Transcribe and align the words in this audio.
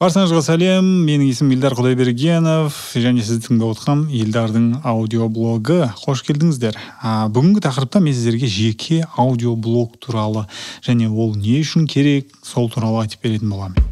баршаңызға 0.00 0.40
сәлем 0.40 0.86
менің 1.04 1.28
есімім 1.28 1.58
елдар 1.58 1.74
құдайбергенов. 1.76 2.78
Және 2.96 3.20
сіз 3.20 3.42
тыңдап 3.44 3.74
отқан 3.74 4.06
елдардың 4.16 4.70
аудиоблогы. 4.80 5.90
Қош 6.06 6.24
келдіңіздер. 6.24 6.78
А, 7.04 7.28
бүгінгі 7.28 7.60
тақырыпта 7.68 8.00
мен 8.00 8.16
сіздерге 8.16 8.48
жеке 8.48 9.02
аудиоблог 9.20 10.00
туралы 10.00 10.46
және 10.80 11.12
ол 11.12 11.36
не 11.36 11.60
үшін 11.60 11.84
керек 11.84 12.32
сол 12.40 12.72
туралы 12.72 13.04
айтып 13.04 13.28
беретін 13.28 13.52
боламын. 13.52 13.89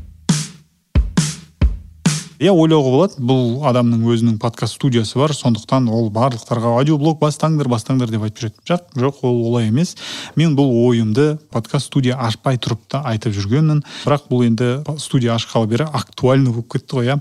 Иә 2.38 2.52
ойлауға 2.54 2.90
болады. 2.92 3.22
Бұл 3.22 3.64
адамның 3.66 4.04
өзінің 4.12 4.36
подкаст 4.42 4.78
студиясы 4.78 5.18
бар. 5.18 5.34
Сондықтан 5.34 5.88
ол 5.90 6.08
барлықтарға 6.14 6.76
аудиоблог 6.78 7.18
бастаңдар 7.20 7.68
бастаңдар 7.70 8.10
деп 8.12 8.24
айтып 8.26 8.44
жүреді 8.44 8.68
жоқ 8.70 8.84
жоқ 9.02 9.22
ол 9.26 9.40
олай 9.50 9.68
емес. 9.68 9.96
Мен 10.36 10.54
бұл 10.58 10.70
ойымды 10.86 11.38
подкаст 11.50 11.90
студия 11.90 12.18
ашпай 12.18 12.58
тұрып 12.58 12.84
та 12.88 13.02
айтып 13.10 13.34
жүргенмін. 13.34 13.82
Бірақ 14.04 14.28
бұл 14.30 14.46
енді 14.46 14.70
студия 15.02 15.34
ашқалы 15.34 15.70
бері 15.72 15.88
актуальный 15.90 16.52
болып 16.52 16.70
кетті 16.76 17.00
ғой 17.00 17.10
иә. 17.10 17.18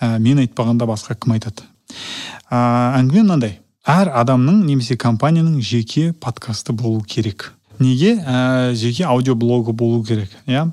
Ә, 0.00 0.18
мен 0.18 0.42
айтпағанда 0.42 0.88
басқа 0.90 1.14
кім 1.14 1.36
айтады? 1.38 1.62
Ә, 2.50 2.98
әңгіме 2.98 3.22
мынандай. 3.22 3.60
Әр 3.86 4.10
адамның 4.20 4.64
немесе 4.66 4.98
компанияның 4.98 5.62
жеке 5.62 6.12
подкасты 6.12 6.74
болу 6.74 7.00
керек. 7.06 7.52
Неге? 7.78 8.18
Ә, 8.18 8.74
жеке 8.74 9.06
аудиоблогы 9.06 9.72
болу 9.72 10.02
керек 10.04 10.34
иә. 10.46 10.66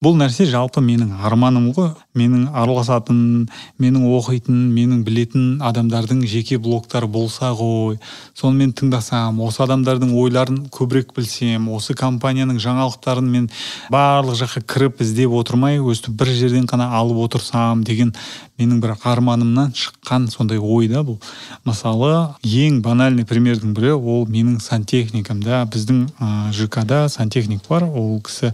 Бұл 0.00 0.14
нәрсе 0.16 0.46
жалпы 0.48 0.80
менің 0.80 1.10
арманым 1.28 1.66
ғой. 1.76 1.90
Менің 2.18 2.48
араласатын 2.56 3.46
менің 3.80 4.06
оқитын 4.16 4.56
менің 4.74 5.04
білетін 5.06 5.44
адамдардың 5.62 6.24
жеке 6.26 6.58
блогтары 6.58 7.06
болса 7.06 7.52
ғой. 7.54 8.00
Соны 8.34 8.64
мен 8.64 8.72
тыңдасам 8.74 9.38
осы 9.46 9.62
адамдардың 9.62 10.12
ойларын 10.18 10.60
көбірек 10.74 11.14
білсем 11.14 11.68
осы 11.70 11.94
компанияның 11.94 12.58
жаңалықтарын 12.62 13.30
мен 13.30 13.48
барлық 13.94 14.40
жаққа 14.42 14.64
кіріп 14.74 15.04
іздеп 15.06 15.36
отырмай 15.38 15.78
өстіп 15.78 16.18
бір 16.18 16.34
жерден 16.34 16.66
ғана 16.70 16.90
алып 16.98 17.22
отырсам 17.28 17.84
деген 17.86 18.14
менің 18.60 18.80
бір 18.82 18.96
арманымнан 19.08 19.72
шыққан 19.76 20.28
сондай 20.32 20.58
ой 20.58 20.88
да 20.90 21.04
бұл. 21.06 21.20
Мысалы 21.64 22.34
ең 22.44 22.82
банальный 22.84 23.24
примердің 23.24 23.72
бірі 23.76 23.94
ол 23.96 24.26
менің 24.28 24.58
сантехникам 24.60 25.40
да. 25.44 25.62
Біздің 25.70 26.02
ә, 26.18 26.50
жк 26.52 26.82
да 26.84 27.06
сантехник 27.08 27.64
бар. 27.68 27.86
Ол 27.88 28.18
кісі 28.24 28.52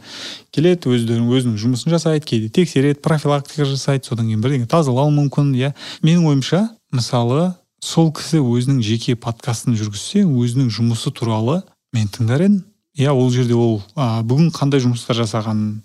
келеді 0.54 0.92
өздерінің 0.94 1.32
өзінің 1.36 1.56
жұмысын 1.60 1.92
жасайды 1.96 2.24
кейде 2.28 2.48
тексереді 2.48 3.02
профилактика 3.46 3.64
жасайды 3.64 4.06
содан 4.06 4.26
кейін 4.26 4.42
бірдеңе 4.42 4.66
тазалауы 4.66 5.12
мүмкін 5.14 5.54
иә. 5.54 5.72
Менің 6.02 6.26
ойымша 6.30 6.68
мысалы 6.92 7.54
сол 7.80 8.12
кісі 8.12 8.40
өзінің 8.42 8.82
жеке 8.82 9.16
подкастын 9.16 9.76
жүргізсе 9.76 10.24
өзінің 10.24 10.70
жұмысы 10.70 11.12
туралы 11.12 11.62
мен 11.92 12.08
тыңдар 12.08 12.42
едім. 12.42 12.64
Иә 12.96 13.12
ол 13.12 13.28
жерде 13.30 13.54
ол 13.54 13.82
ә, 13.92 14.22
бүгін 14.24 14.48
қандай 14.56 14.80
жұмыстар 14.80 15.18
жасағанын 15.18 15.82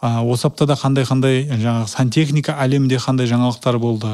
ә, 0.00 0.22
осы 0.24 0.46
аптада 0.48 0.78
қандай 0.80 1.04
қандай 1.04 1.42
жаңағы 1.44 1.90
сантехника 1.92 2.54
әлемінде 2.64 2.96
қандай 3.02 3.28
жаңалықтар 3.28 3.76
болды? 3.82 4.12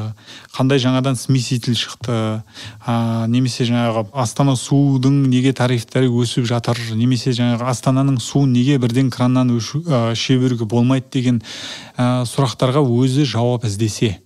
Қандай 0.51 0.81
жаңадан 0.83 1.15
смеситель 1.15 1.77
шықты? 1.79 2.43
Ә, 2.83 3.27
немесе 3.31 3.63
жаңағы 3.69 4.09
астана 4.11 4.57
судың 4.59 5.21
неге 5.31 5.53
тарифтері 5.55 6.11
өсіп 6.11 6.49
жатыр? 6.51 6.81
Немесе 6.99 7.31
жаңағы 7.31 7.69
астананың 7.71 8.19
суын 8.19 8.51
неге 8.51 8.77
бірден 8.83 9.09
краннан 9.15 9.55
іше 9.55 10.39
беруге 10.41 10.67
болмайды 10.67 11.07
деген 11.15 11.41
ә, 11.95 12.25
сұрақтарға 12.27 12.83
өзі 12.83 13.23
жауап 13.23 13.63
іздесе 13.63 14.17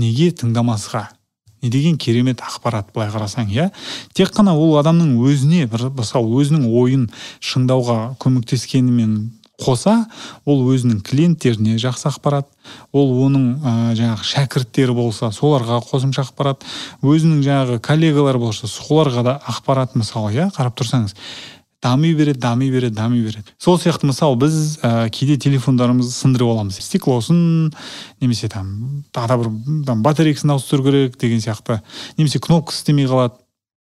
неге 0.00 0.32
тыңдамасқа? 0.32 1.17
Не 1.62 1.70
деген 1.70 1.96
керемет 1.98 2.42
ақпарат 2.44 2.92
былай 2.94 3.10
қарасаң 3.12 3.50
иә? 3.50 3.70
Тек 4.14 4.30
қана 4.36 4.54
ол 4.56 4.76
адамның 4.80 5.16
өзіне 5.24 5.66
бір 5.70 5.88
мысалы 5.96 6.30
өзінің 6.42 6.68
ойын 6.70 7.08
шыңдауға 7.40 8.14
көмектескенімен 8.22 9.18
қоса 9.58 10.04
ол 10.46 10.62
өзінің 10.70 11.00
клиенттеріне 11.02 11.76
жақсы 11.82 12.06
ақпарат 12.12 12.46
ол 12.94 13.10
оның 13.26 13.46
ә, 13.58 13.72
жаңағы 13.98 14.26
шәкірттері 14.30 14.94
болса 14.94 15.32
соларға 15.34 15.80
қосымша 15.82 16.28
ақпарат 16.28 16.62
өзінің 17.02 17.42
жаңағы 17.42 17.80
коллегалары 17.82 18.38
болса 18.38 18.70
соларға 18.70 19.24
да 19.26 19.36
ақпарат 19.50 19.98
мысалы 19.98 20.30
иә? 20.36 20.50
Қарап 20.54 20.78
тұрсаңыз. 20.78 21.16
Дами 21.82 22.14
береді 22.14 22.40
дами 22.40 22.70
береді 22.70 22.94
дами 22.94 23.20
береді 23.20 23.44
сол 23.58 23.78
сияқты 23.78 24.06
мысалы 24.06 24.36
біз 24.36 24.78
ә, 24.82 25.10
кейде 25.10 25.36
телефондарымызды 25.36 26.12
сындырып 26.12 26.50
аламыз. 26.50 26.78
Стеклосын 26.82 27.72
немесе 28.20 28.48
там 28.48 29.04
тағы 29.12 29.28
да 29.28 29.36
бір 29.38 29.84
там 29.86 30.02
батарейкасын 30.02 30.50
ауыстыру 30.50 30.84
керек 30.84 31.18
деген 31.18 31.38
сияқты. 31.38 31.80
Немесе 32.16 32.40
кнопкасы 32.40 32.82
істемей 32.82 33.06
қалады. 33.06 33.34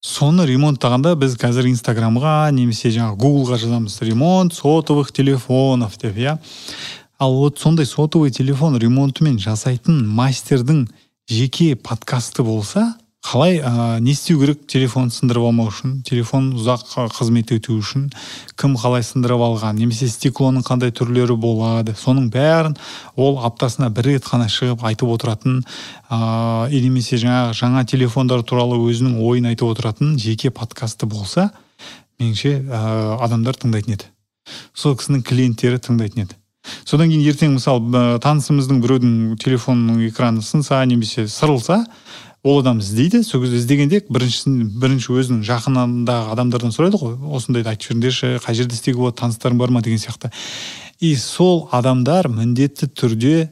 Соны 0.06 0.46
ремонттағанда 0.46 1.16
біз 1.18 1.34
қазір 1.42 1.66
инстаграмға 1.72 2.52
немесе 2.54 2.92
жаңағы 2.94 3.18
гуглға 3.18 3.58
жазамыз. 3.58 3.98
Ремонт 4.06 4.54
сотовых 4.54 5.12
телефонов 5.12 5.98
деп 5.98 6.16
иә. 6.18 6.38
Ал 7.20 7.34
вот 7.34 7.58
сондай 7.58 7.86
сотовый 7.86 8.30
телефон 8.30 8.78
ремонтымен 8.78 9.40
жасайтын 9.40 10.06
мастердің 10.06 10.86
жеке 11.28 11.76
подкасты 11.76 12.44
болса 12.44 12.94
қалай 13.26 13.58
ә, 13.60 14.00
не 14.00 14.12
істеу 14.14 14.40
керек 14.40 14.68
телефон 14.70 15.10
сындырып 15.12 15.48
алмау 15.50 15.72
үшін? 15.72 15.98
Телефон 16.08 16.52
ұзақ 16.56 16.86
қызмет 17.18 17.52
ету 17.56 17.76
үшін 17.76 18.08
кім 18.60 18.78
қалай 18.80 19.04
сындырып 19.04 19.42
алған? 19.44 19.80
Немесе 19.82 20.08
стеклоның 20.12 20.64
қандай 20.68 20.94
түрлері 20.96 21.36
болады? 21.36 21.96
Соның 21.98 22.30
бәрін 22.32 22.78
ол 23.16 23.42
аптасына 23.44 23.90
бір 23.90 24.14
рет 24.14 24.28
қана 24.30 24.48
шығып 24.52 24.86
айтып 24.88 25.12
отыратын 25.18 25.60
ә, 26.10 26.70
немесе 26.72 27.20
жаңағы 27.20 27.58
жаңа 27.58 27.86
телефондар 27.90 28.46
туралы 28.48 28.80
өзінің 28.86 29.20
ойын 29.20 29.52
айтып 29.52 29.74
отыратын 29.74 30.16
жеке 30.22 30.52
подкасты 30.52 31.10
болса 31.10 31.50
меніңше 32.22 32.54
ә, 32.64 32.82
адамдар 33.26 33.58
тыңдайтын 33.60 33.98
еді. 33.98 34.12
Сол 34.74 34.96
кісінің 34.96 35.26
клиенттері 35.28 35.82
тыңдайтын 35.84 36.28
еді. 36.28 36.38
Содан 36.88 37.12
кейін 37.12 37.24
ертең 37.28 37.54
мысалы 37.56 38.20
танысымыздың 38.24 38.80
біреудің 38.84 39.14
телефонының 39.40 40.08
экраны 40.10 40.44
сынса 40.44 40.84
немесе 40.86 41.28
сырылса 41.32 41.84
ол 42.48 42.60
адам 42.60 42.80
іздейді. 42.80 43.24
Сол 43.24 43.44
кезде 43.44 43.60
іздегенде 43.60 44.02
біріншісін 44.08 44.72
бірінші 44.80 45.12
өзінің 45.20 45.44
жақынындағы 45.48 46.32
адамдардан 46.34 46.72
сұрайды 46.72 47.00
ғой. 47.02 47.18
Осындайды 47.36 47.74
айтып 47.74 47.90
жіберіңдерші 47.90 48.30
қай 48.46 48.56
жерде 48.56 48.78
істеуге 48.78 49.02
болады 49.04 49.20
таныстарың 49.20 49.60
бар 49.60 49.74
ма? 49.76 49.82
деген 49.82 50.00
сияқты. 50.00 50.32
И 51.00 51.16
сол 51.16 51.68
адамдар 51.72 52.30
міндетті 52.32 52.88
түрде 52.88 53.50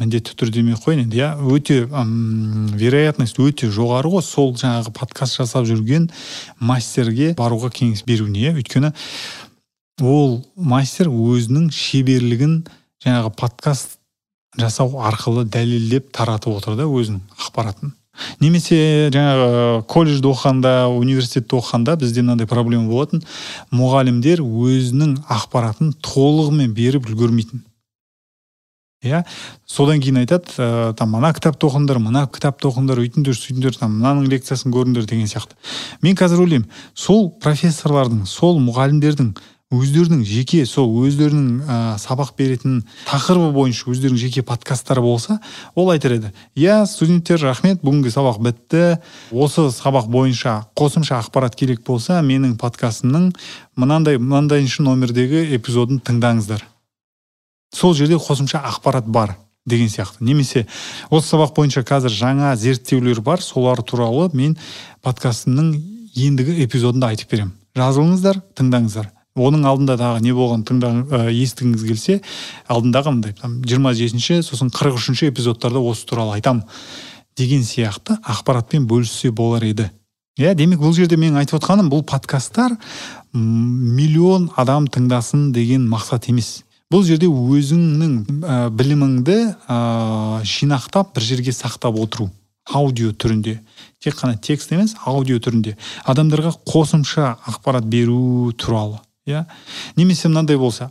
міндетті 0.00 0.34
түрде 0.36 0.58
демей 0.58 0.74
ақ 0.74 0.82
қояйын 0.84 1.04
енді 1.06 1.20
иә 1.22 1.28
өте 1.54 1.86
вероятность 2.76 3.38
өте 3.38 3.70
жоғары 3.70 4.10
ғой. 4.10 4.22
Сол 4.22 4.54
жаңағы 4.58 4.92
подкаст 4.92 5.38
жасап 5.38 5.68
жүрген 5.68 6.10
мастерге 6.58 7.34
баруға 7.38 7.70
кеңес 7.70 8.02
беруіне 8.06 8.42
иә 8.48 8.56
өйткені 8.58 8.92
ол 10.02 10.42
мастер 10.56 11.08
өзінің 11.08 11.70
шеберлігін 11.72 12.58
жаңағы 13.04 13.30
подкаст 13.38 13.96
жасау 14.58 14.98
арқылы 15.04 15.46
дәлелдеп 15.48 16.10
таратып 16.12 16.58
отыр 16.58 16.76
да 16.76 16.84
өзінің 16.84 17.22
ақпаратын. 17.38 17.94
Немесе 18.40 19.10
жаңағы 19.14 19.84
колледжде 19.90 20.30
оқығанда 20.30 20.74
университетте 20.94 21.56
оқығанда 21.58 21.96
бізде 22.00 22.24
мынандай 22.24 22.48
проблема 22.50 22.90
болатын. 22.90 23.22
Мұғалімдер 23.74 24.42
өзінің 24.42 25.16
ақпаратын 25.28 25.94
толығымен 26.04 26.74
беріп 26.76 27.10
үлгермейтін. 27.10 27.64
Иә? 29.04 29.22
Содан 29.68 30.00
кейін 30.00 30.22
айтады 30.22 30.56
ә, 30.56 30.94
там 30.96 31.12
мына 31.14 31.32
кітапты 31.36 31.68
оқыңдар 31.68 32.00
мына 32.02 32.24
кітапты 32.32 32.70
оқыңдар 32.70 33.02
өйтіңдер 33.02 33.36
сөйтіңдер 33.36 33.76
там 33.78 33.98
мынаның 33.98 34.30
лекциясын 34.32 34.72
көріңдер 34.74 35.06
деген 35.06 35.28
сияқты. 35.30 35.54
Мен 36.02 36.16
қазір 36.16 36.42
ойлаймын 36.42 36.70
сол 36.94 37.28
профессорлардың 37.42 38.24
сол 38.26 38.58
мұғалімдердің 38.64 39.34
өздерінің 39.74 40.20
жеке 40.22 40.60
сол 40.68 40.92
өздерінің 41.02 41.64
ә, 41.66 41.76
сабақ 41.98 42.36
беретін 42.38 42.84
тақырыбы 43.08 43.50
бойынша 43.56 43.88
өздерінің 43.90 44.20
жеке 44.20 44.44
подкасттары 44.46 45.02
болса 45.02 45.40
ол 45.74 45.90
айтар 45.90 46.14
еді 46.14 46.30
иә 46.54 46.84
студенттер 46.86 47.42
рахмет 47.42 47.82
бүгінгі 47.82 48.12
сабақ 48.14 48.38
бітті. 48.46 49.00
Осы 49.34 49.66
сабақ 49.74 50.06
бойынша 50.06 50.68
қосымша 50.78 51.18
ақпарат 51.18 51.58
керек 51.58 51.82
болса 51.82 52.20
менің 52.22 52.54
подкастымның 52.62 53.32
мынандай 53.74 54.20
мынандайыншы 54.22 54.86
номердегі 54.86 55.42
эпизодын 55.58 55.98
тыңдаңыздар 55.98 56.62
сол 57.74 57.94
жерде 57.98 58.20
қосымша 58.22 58.62
ақпарат 58.70 59.10
бар 59.10 59.34
деген 59.66 59.90
сияқты. 59.90 60.22
Немесе 60.22 60.68
осы 61.10 61.34
сабақ 61.34 61.56
бойынша 61.58 61.82
қазір 61.82 62.14
жаңа 62.14 62.54
зерттеулер 62.54 63.20
бар 63.20 63.42
солар 63.42 63.82
туралы 63.82 64.30
мен 64.32 64.54
подкастымның 65.02 65.74
ендігі 66.14 66.62
эпизодында 66.62 67.10
айтып 67.10 67.34
беремін. 67.34 67.52
Жазылыңыздар 67.76 68.40
тыңдаңыздар. 68.54 69.15
Оның 69.36 69.66
алдында 69.68 69.96
дағы 70.00 70.22
не 70.24 70.32
болған 70.36 70.64
тыңда 70.66 70.90
ә, 71.04 71.20
естігіңіз 71.30 71.84
келсе 71.86 72.20
алдындағы 72.72 73.12
мындай 73.12 73.36
там 73.36 73.58
жиырма 73.64 73.92
жетінші 73.96 74.40
сосын 74.46 74.72
қырық 74.74 74.98
үшінші 74.98 75.30
эпизодтарда 75.30 75.80
осы 75.80 76.06
туралы 76.08 76.38
айтамын 76.38 76.64
деген 77.36 77.62
сияқты 77.64 78.16
ақпаратпен 78.24 78.86
бөліссе 78.88 79.30
болар 79.30 79.64
еді. 79.68 79.90
Иә 80.36 80.54
демек 80.56 80.80
бұл 80.80 80.92
жерде 80.96 81.16
менің 81.16 81.40
айтып 81.42 81.60
отқаным 81.60 81.90
бұл 81.92 82.02
подкасттар 82.08 82.76
миллион 83.32 84.50
адам 84.56 84.88
тыңдасын 84.88 85.50
деген 85.52 85.86
мақсат 85.88 86.30
емес. 86.32 86.62
Бұл 86.92 87.04
жерде 87.04 87.28
өзіңнің 87.28 88.42
ә, 88.44 88.58
біліміңді 88.70 89.38
ә, 89.68 89.78
жинақтап 90.44 91.14
бір 91.16 91.28
жерге 91.28 91.56
сақтап 91.56 91.96
отыру 92.00 92.30
аудио 92.66 93.12
түрінде. 93.12 93.60
Тек 94.02 94.16
қана 94.18 94.36
текст 94.42 94.72
емес 94.74 94.94
аудио 95.06 95.38
түрінде. 95.42 95.76
Адамдарға 96.06 96.52
қосымша 96.66 97.36
ақпарат 97.46 97.86
беру 97.90 98.52
туралы. 98.58 99.00
Иә 99.26 99.44
немесе 99.96 100.28
мынандай 100.28 100.56
болса. 100.56 100.90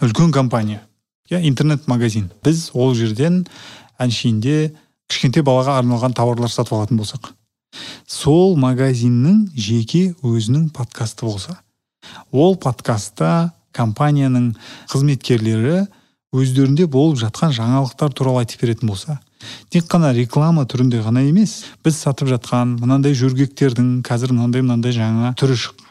Үлкен 0.00 0.32
компания. 0.32 0.82
Иә 1.30 1.42
интернет 1.46 1.86
магазин 1.88 2.30
біз 2.44 2.70
ол 2.74 2.94
жерден 2.94 3.44
әншейінде 4.00 4.72
кішкентай 5.10 5.44
балаға 5.44 5.76
арналған 5.80 6.14
тауарлар 6.16 6.50
сатып 6.50 6.78
алатын 6.78 7.00
болсақ. 7.00 7.32
Сол 8.06 8.56
магазиннің 8.56 9.50
жеке 9.54 10.14
өзінің 10.22 10.70
подкасты 10.74 11.26
болса. 11.26 11.60
Ол 12.32 12.56
подкастта 12.56 13.52
компанияның 13.76 14.54
қызметкерлері 14.90 15.84
өздерінде 16.34 16.86
болып 16.86 17.18
жатқан 17.20 17.52
жаңалықтар 17.54 18.14
туралы 18.14 18.44
айтып 18.44 18.62
беретін 18.64 18.90
болса. 18.90 19.18
Тек 19.70 19.86
қана 19.90 20.12
реклама 20.14 20.66
түрінде 20.68 21.02
ғана 21.02 21.22
емес 21.26 21.64
біз 21.84 21.98
сатып 22.02 22.30
жатқан 22.30 22.76
мынандай 22.80 23.14
жөргектердің 23.18 24.00
қазір 24.06 24.34
мынандай 24.34 24.62
мынандай 24.62 24.94
жаңа 24.94 25.32
түрі 25.38 25.56
шыққан 25.58 25.89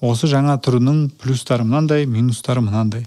осы 0.00 0.28
жаңа 0.30 0.58
түрінің 0.62 1.08
плюстары 1.20 1.64
мынандай 1.64 2.06
минустары 2.06 2.62
мынандай. 2.64 3.06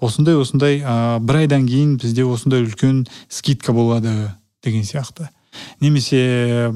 Осындай 0.00 0.36
осындай 0.36 0.80
ә, 0.80 1.18
бір 1.20 1.44
айдан 1.44 1.66
кейін 1.68 1.96
бізде 2.00 2.24
осындай 2.26 2.64
үлкен 2.64 3.04
скидка 3.28 3.72
болады 3.72 4.32
деген 4.64 4.84
сияқты. 4.84 5.28
Немесе 5.80 6.72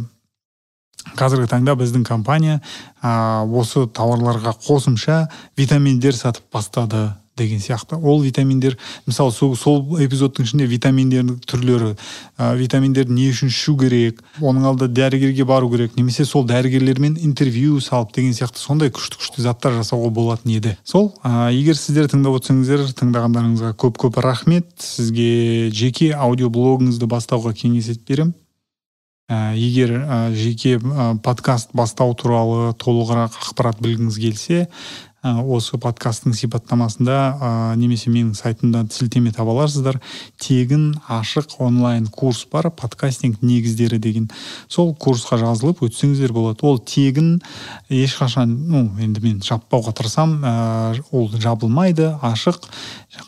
қазіргі 1.19 1.50
таңда 1.50 1.75
біздің 1.79 2.06
компания 2.06 2.61
ә, 3.02 3.44
осы 3.44 3.87
тауарларға 3.87 4.55
қосымша 4.64 5.26
витаминдер 5.58 6.17
сатып 6.17 6.47
бастады. 6.52 7.11
Деген 7.37 7.59
сияқты. 7.59 7.97
Ол 7.97 8.23
витаминдер 8.23 8.77
мысалы 9.07 9.33
сол, 9.33 9.57
сол 9.57 9.99
эпизодтың 9.99 10.47
ішінде 10.47 10.67
витаминдердің 10.71 11.41
түрлері 11.49 11.95
ә, 12.39 12.55
витаминдерді 12.59 13.13
не 13.13 13.27
үшін 13.33 13.51
ішу 13.51 13.77
керек 13.79 14.21
оның 14.41 14.69
алдында 14.71 14.89
дәрігерге 14.95 15.47
бару 15.49 15.71
керек 15.73 15.97
немесе 15.99 16.25
сол 16.25 16.47
дәрігерлермен 16.47 17.19
интервью 17.19 17.81
салып 17.83 18.15
деген 18.15 18.37
сияқты 18.37 18.63
сондай 18.63 18.93
күшті 18.95 19.19
күшті 19.19 19.43
заттар 19.43 19.75
жасауға 19.81 20.13
болатын 20.15 20.55
еді. 20.55 20.77
Сол 20.85 21.13
ә, 21.25 21.51
егер 21.51 21.79
сіздер 21.79 22.07
тыңдап 22.13 22.39
отырсаңыздар 22.39 22.87
тыңдағандарыңызға 23.03 23.75
көп 23.83 23.99
көп 24.07 24.23
рахмет. 24.23 24.71
Сізге 24.79 25.71
жеке 25.75 26.13
аудиоблогыңызды 26.15 27.11
бастауға 27.11 27.55
кеңес 27.59 27.91
беремін. 28.07 28.35
Ә, 29.25 29.55
егер 29.57 29.95
ә, 30.05 30.17
жеке 30.37 30.77
ә, 30.77 31.15
подкаст 31.25 31.71
бастау 31.73 32.13
туралы 32.13 32.75
толығырақ 32.77 33.39
ақпарат 33.41 33.79
білгіңіз 33.81 34.19
келсе 34.21 34.67
осы 35.25 35.79
подкасттың 35.81 36.35
сипаттамасында 36.37 37.15
ә, 37.17 37.49
немесе 37.81 38.11
менің 38.12 38.35
сайтымда 38.37 38.82
сілтеме 38.93 39.32
таба 39.32 39.55
аласыздар 39.55 39.97
тегін 40.41 40.91
ашық 41.09 41.56
онлайн 41.65 42.06
курс 42.12 42.44
бар 42.53 42.69
подкастинг 42.71 43.41
негіздері 43.41 43.99
деген. 43.99 44.29
Сол 44.69 44.93
курсқа 44.94 45.38
жазылып 45.41 45.81
өтсеңіздер 45.88 46.35
болады. 46.37 46.61
Ол 46.69 46.79
тегін 46.79 47.41
ешқашан 47.88 48.53
ну 48.69 48.85
енді 49.00 49.25
мен 49.25 49.41
жаппауға 49.41 49.97
тырысамын 49.97 50.44
ә, 50.44 51.03
ол 51.11 51.31
жабылмайды. 51.32 52.12
Ашық 52.21 52.69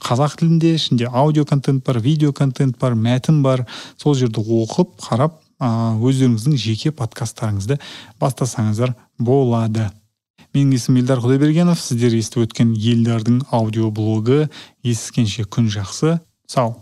қазақ 0.04 0.36
тілінде 0.42 0.76
ішінде 0.76 1.08
аудио 1.08 1.46
контент 1.48 1.84
бар 1.86 2.00
видео 2.04 2.32
контент 2.32 2.76
бар 2.78 2.92
мәтін 2.92 3.40
бар. 3.42 3.64
Сол 3.96 4.14
жерді 4.14 4.44
оқып 4.44 4.98
қарап 5.00 5.40
өздеріңіздің 5.56 6.56
жеке 6.60 6.92
подкасттарыңызды 6.92 7.78
бастасаңыздар 8.20 8.92
болады. 9.18 9.88
Менің 10.56 10.72
есімім 10.78 11.02
елдар 11.02 11.20
құдайбергенов 11.20 11.80
сіздер 11.82 12.16
естіп 12.16 12.46
өткен 12.46 12.72
елдардың 12.72 13.42
аудиоблогы. 13.52 14.46
Ескенше 14.80 15.44
күн 15.44 15.68
жақсы. 15.72 16.20
Сау. 16.48 16.78